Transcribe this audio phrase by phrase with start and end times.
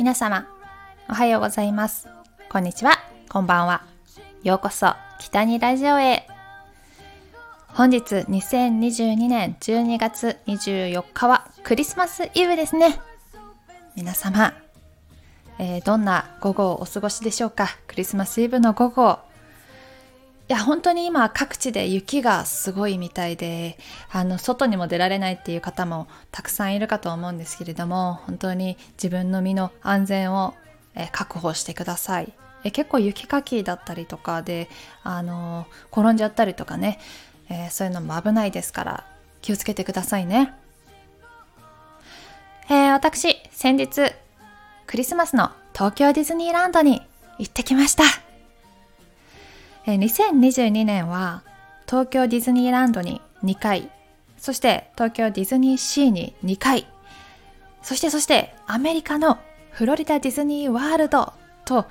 [0.00, 0.46] 皆様、
[1.10, 2.08] おはようございます。
[2.48, 2.92] こんにちは、
[3.28, 3.82] こんばんは。
[4.42, 6.26] ようこそ、北にラジオへ。
[7.74, 12.98] 本日、2022年12月24日はクリスマスイブですね。
[13.94, 14.54] 皆様、
[15.58, 17.68] えーどんな午後をお過ごしでしょうか？
[17.86, 19.18] クリスマスイブの午後。
[20.50, 23.78] いや、本当に今各地で雪がすごいみたいで、
[24.10, 30.54] あの、外にも出られないっていう方もたくさんいるかと思うんですけれども、本当に自分の身の安全を、
[31.12, 32.32] 確保してください。
[32.64, 34.68] え結構雪かきだったりとかで、
[35.04, 36.98] あの転んじゃったりとかね、
[37.48, 39.06] えーそういうのも危ないですから
[39.42, 40.52] 気をつけてくださいね。
[42.68, 44.12] えー私、先日、
[44.88, 47.02] クリスマスの東京ディズニーランドに
[47.38, 48.02] 行ってきました。
[49.96, 51.42] 2022年は
[51.86, 53.90] 東京ディズニーランドに2回、
[54.36, 56.86] そして東京ディズニーシーに2回、
[57.82, 59.38] そしてそしてアメリカの
[59.70, 61.32] フロリダディズニーワールド
[61.64, 61.86] と、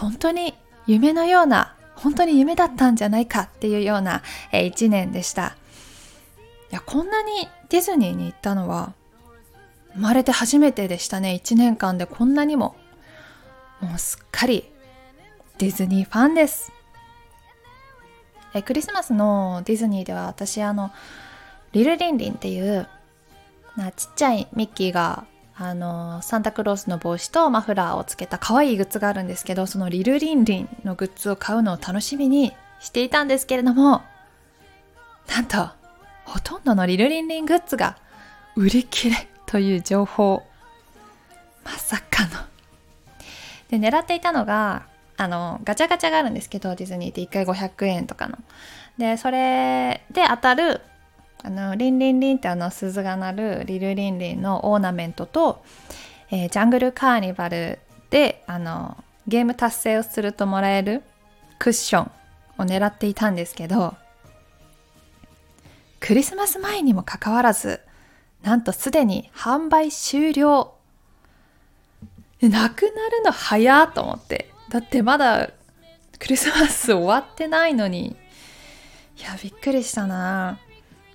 [0.00, 0.54] 本当に
[0.86, 5.56] 夢のような、本当に夢だったんじゃないかっていうような、1年でした。
[6.70, 8.92] いや、こんなにディズニーに行ったのは、
[9.94, 11.40] 生まれて初めてでしたね。
[11.42, 12.76] 1年間でこんなにも。
[13.80, 14.70] もうすっかり
[15.58, 16.72] ディズニーファンです。
[18.54, 20.90] えクリスマスのディズニーでは私あの
[21.72, 22.88] リルリンリンっていう
[23.76, 25.26] なちっちゃいミッキーが
[25.58, 34.02] あのサンタクロースの帽子とマフラーをつけた可愛いグッズがあるんですけどそのリルリンリンのグッズを買うのを楽しみにしていたんですけれども
[35.28, 35.68] なんと
[36.24, 37.96] ほとんどのリルリンリングッズが
[38.54, 40.42] 売り切れという情報
[41.64, 42.30] まさかの。
[43.68, 44.86] で狙っていたのが
[45.16, 48.38] あのガチャガチャがあるんですけどディズニーって1回500円とかの。
[48.98, 50.80] でそれで当たる
[51.42, 55.62] あのリンリンリンってあの鈴が鳴るリルリンリンのオーナメントと、
[56.30, 57.78] えージャングルカーニバル
[58.10, 58.96] であの
[59.26, 61.02] ゲーム達成をするともらえる
[61.58, 62.10] クッション
[62.58, 63.94] を狙っていたんですけど
[66.00, 67.80] クリスマス前にもかかわらず
[68.42, 70.74] なんとすでに販売終了。
[72.40, 74.50] なくなるの早と思って。
[74.70, 75.50] だってまだ
[76.18, 78.16] クリスマス終わってないのに。
[79.18, 80.58] いやびっくりしたな。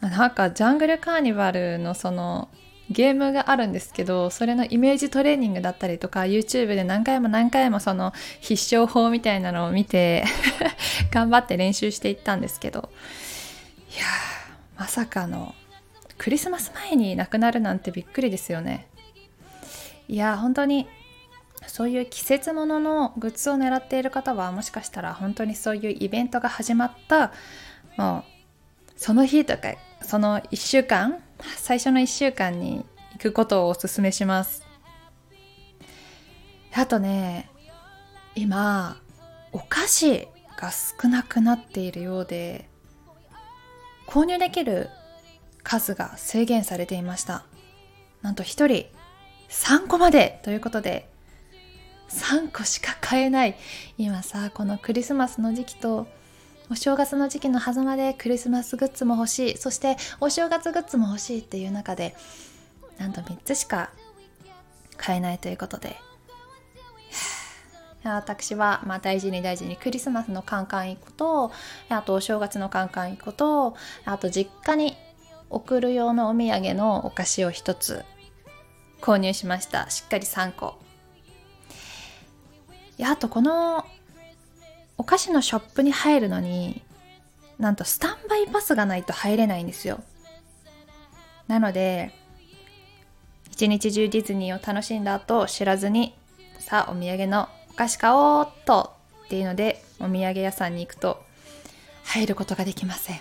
[0.00, 2.48] なんかジャングルカーニバルのその
[2.90, 10.24] ゲームがあるんですけどそれのイメージトレーニングだったりとか YouTube で何回も何回もその必勝法みたいなのを見て
[11.10, 12.90] 頑張って練習していったんですけど。
[13.96, 14.04] いや
[14.76, 15.54] まさかの
[16.18, 18.86] クリスマス前になくなるなんてびっくりですよね。
[20.08, 20.86] いやー本当に
[21.66, 27.32] そういう季節もののグッズを狙っている方はもしかしたら本当にそういうイベントが始まった
[27.96, 31.22] もうその日とかその1週間
[31.56, 34.64] 最初の1週間に行くことをおすすめします。
[36.72, 37.50] あとね
[38.34, 38.96] 今
[39.52, 40.28] お菓子
[40.58, 42.68] が少なくなっているようで
[44.06, 44.90] 購入できる
[45.62, 47.44] 数が制限されていました。
[48.22, 48.86] なんと1人
[49.48, 51.08] 3個までということで
[52.08, 53.56] 3個しか買えない。
[53.98, 56.06] 今さこのクリスマスの時期と
[56.70, 59.56] お正月の時期の狭間でクリスマスグッズも欲しい。
[59.56, 62.14] そしてお正月グッズも欲しいっていう中で
[62.98, 63.90] なんと3つしか
[64.96, 65.96] 買えないということで。
[68.04, 71.52] 私はまあ大事に大事にクリスマスのカンカン1個と
[71.88, 74.96] あとお正月のカンカン1個とあと実家に
[75.50, 78.04] 送る用のお土産のお菓子を1つ
[79.00, 79.90] 購入しました。
[79.90, 80.85] しっかり3個。
[82.98, 83.84] いやあとこの
[84.98, 86.82] お菓子のショップに入るのに
[87.58, 90.02] なんとスタンバイパスがないと入れないんですよ。
[91.46, 92.12] なので
[93.50, 96.14] 一日中ディズニーを楽しんだ後知らずに
[96.58, 98.92] さあお土産のお菓子買おうっと
[99.24, 101.22] っていうのでお土産屋さんに行くと
[102.04, 103.20] 入ることができません。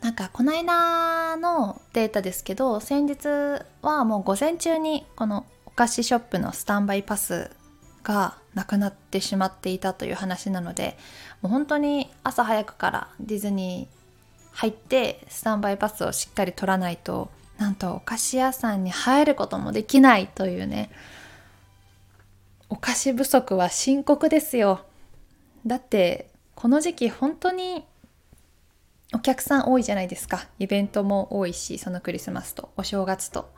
[0.00, 3.26] なんかこの間のデータですけど先日
[3.82, 5.44] はもう午前中にこの
[5.76, 7.50] 菓子ショップのスタンバイパス
[8.02, 10.96] がなくなってしまっていたという話なので
[11.42, 13.96] もう本当に朝早くからディズニー
[14.56, 20.90] 入ってスタンバイパスをしっかり取らないとなんとお菓子屋さんに入ることもできないというね。
[22.68, 24.80] お菓子不足は深刻ですよ。
[25.66, 27.84] だってこの時期本当に
[29.14, 30.46] お客さん多いじゃないですか。
[30.58, 33.50] イベントも多いしそのクリスマスとお正月と。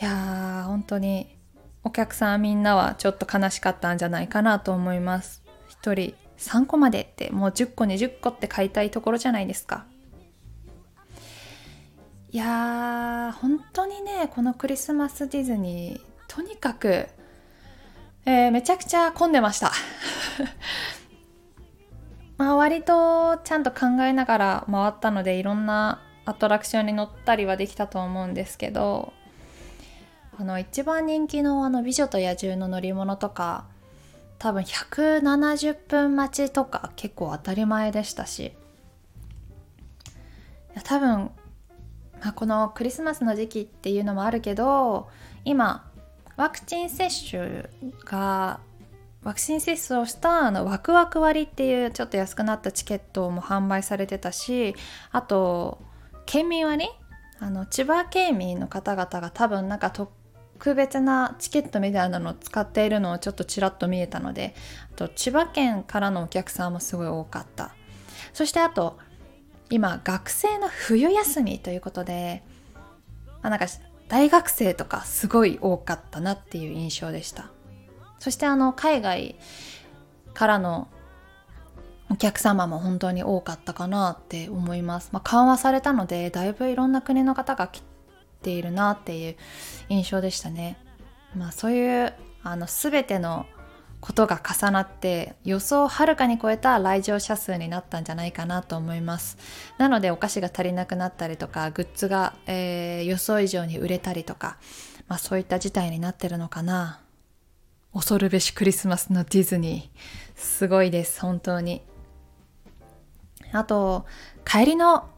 [0.00, 1.36] いやー本当に
[1.84, 5.42] お客さんみんなはちょっと悲しかったんじゃないかなと思います。
[5.68, 9.84] 一人3個までってもう10個20個って買いたいところじゃないですか。
[12.30, 17.06] いやー本当にねこのクリスマスディズニーとにかく、
[18.24, 19.70] えー、めちゃくちゃ混んでました。
[22.38, 29.12] まあ割とちゃんと考えながら回ったのでいろんなアトラクションに乗ったりはできたと思うんですけど
[30.40, 33.66] あの一番人気のあの美女と野獣の乗り物とか
[34.38, 38.54] 多分170分待ちとか結構当たり前でしたし。
[40.84, 41.30] 多分、
[42.22, 45.10] まあ、このクリスマスの時期っていうのもあるけど
[45.44, 45.90] 今
[46.36, 47.68] ワクチン接種
[48.06, 48.60] が
[49.22, 54.74] ワクチン接種をしたあのワクワク割っていうちょっと安くなったチケットも販売されてたし
[55.10, 55.82] あと
[56.24, 56.88] 県民割？
[57.40, 60.10] あの千葉県民の方々が多分なんか特
[60.60, 64.54] 特別なチケットみたいなのを使っているのをちょっとちらっと見えたので
[64.92, 67.74] あと千葉県からのお客さんもすごい多かった。
[68.34, 68.98] そしてあと
[69.70, 72.42] 今学生の冬休みということで、
[73.40, 73.66] まあ、なんか
[74.08, 77.50] 大学生とかすごい多かったなっていう印象でした。
[78.18, 79.36] そしてあの海外
[80.34, 80.88] からの
[82.10, 87.82] お客様も本当に多かったかなって思います、まあ、緩和されたのでだいぶいろんな国の方が来
[88.40, 89.36] ているなっていう
[89.88, 90.76] 印象でしたね。
[91.36, 93.46] まあそういうあの全ての
[94.00, 99.36] ことが重なって予想をはるかに超えた来場者数になったんじゃないかなと思います。
[99.78, 104.56] なのでお菓子が足りなくなったりとかグッズが、えー、予想以上に売れたりとか、
[105.06, 107.00] まあ、そういった事態になってるのかな。
[107.92, 110.40] 恐るべしクリスマスのディズニー。
[110.40, 111.82] すごいです本当に。
[113.52, 114.06] あと
[114.44, 115.10] 帰りの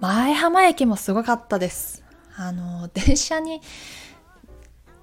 [0.00, 2.03] 前浜駅もすごかったです。
[2.36, 3.60] あの電車に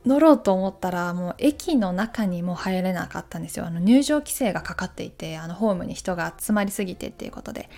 [0.05, 3.65] 乗ろうと思ったらもう駅の中にも入れなかったんですよ。
[3.65, 7.69] あの入場規制がかかっていてあのホームに人が集まりすぎてっていうことで、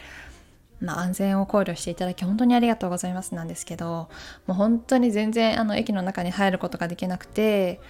[0.80, 4.10] まあ、安全を考慮していただき本当にありがとうございますなんですけど
[4.48, 7.82] もう本当に全然あの駅の中に入ることができなくて、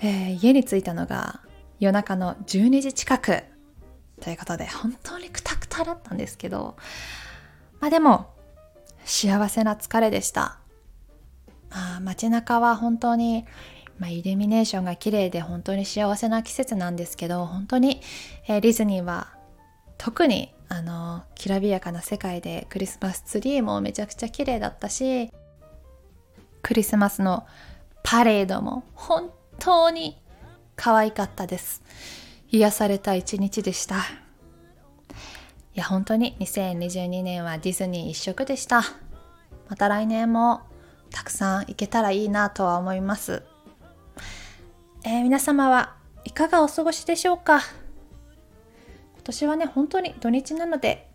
[0.00, 1.40] えー、家に着いたのが
[1.80, 3.42] 夜中の12時近く
[4.20, 6.76] ということで本当にクタクタだったんですけど。
[7.80, 8.26] まあでも
[9.04, 10.58] 幸せな疲れでした。
[11.70, 13.44] あ、街中は本当に、
[13.98, 18.00] まあ、イルミネーションが綺麗で本当に幸せな季節なんですけど本当に、
[18.46, 19.28] えー、ディズニーは
[19.98, 25.30] 特にあのきらびやかな世界でクリスマスツリーもめちゃくちゃ綺麗だったし
[26.62, 27.46] クリスマスの
[28.02, 30.20] パレードも本当に
[30.76, 31.82] 可愛かったです。
[32.50, 33.96] 癒された一日でした。
[33.96, 34.00] い
[35.74, 38.82] や本当に2022年はディズニー一色でした。
[39.68, 40.67] また来年も。
[41.10, 43.42] たくさん行けたらいいなとは思います。
[45.04, 47.60] えー、皆様はいかがお過ごしでしょうか？
[49.14, 51.10] 今年はね、本当に土日なので、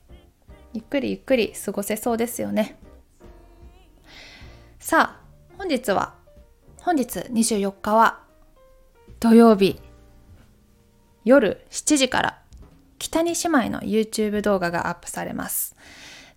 [0.73, 2.77] ゆっくりゆっくり過ごせそうですよね。
[4.79, 5.21] さあ、
[5.57, 6.15] 本日は、
[6.81, 8.19] 本日24日は
[9.19, 9.79] 土曜日
[11.23, 12.41] 夜7時から
[12.99, 15.75] 北に姉妹の YouTube 動画がアップされます。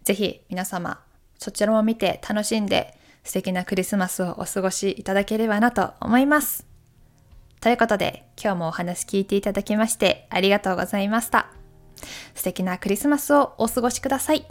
[0.05, 1.01] ぜひ皆様
[1.39, 2.96] そちらも見て楽しんで
[3.27, 6.65] 素敵なクリスマスをお過ごしいただければなと思います。
[7.61, 11.49] ということで、今日もお話聞いていただきましてありがとうございました。
[12.37, 14.47] 素敵なクリスマスをお過ごしください。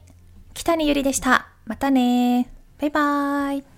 [0.54, 1.48] 北にゆりでした。
[1.65, 3.75] またねバイバーイ。